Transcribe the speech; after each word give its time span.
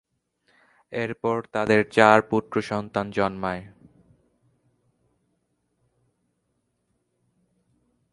এরপর 0.93 1.37
তাদের 1.51 1.79
চার 1.89 2.17
পুত্র 2.21 2.55
সন্তান 2.61 3.05
জন্মায়। 3.11 3.63